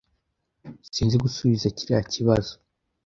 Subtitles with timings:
[0.95, 2.53] Sinzi gusubiza kiriya kibazo.